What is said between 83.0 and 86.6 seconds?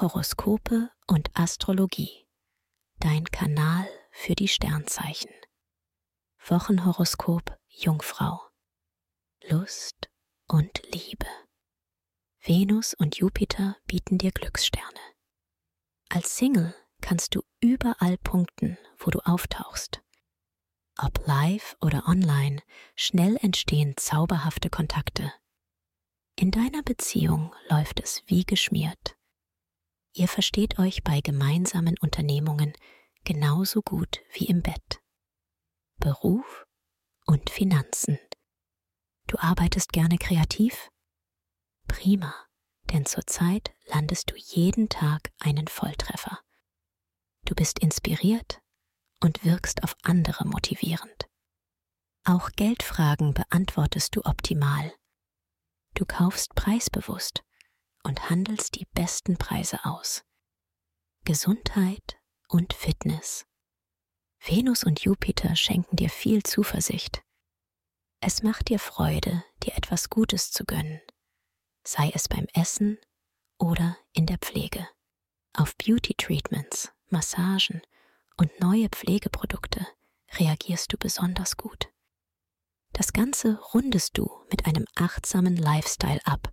Ganze rundest du mit einem achtsamen Lifestyle ab